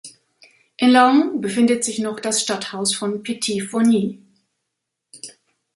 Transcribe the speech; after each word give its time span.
In 0.77 0.89
Laon 0.89 1.41
befindet 1.41 1.83
sich 1.83 1.99
noch 1.99 2.19
das 2.19 2.41
Stadthaus 2.41 2.95
von 2.95 3.21
Petit-Foigny. 3.21 4.19